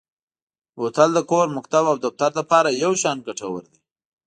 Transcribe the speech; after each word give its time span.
بوتل 0.79 1.09
د 1.15 1.19
کور، 1.31 1.47
مکتب 1.57 1.83
او 1.91 1.97
دفتر 2.05 2.31
لپاره 2.39 2.69
یو 2.83 2.91
شان 3.01 3.17
ګټور 3.27 3.61
دی. 3.71 3.79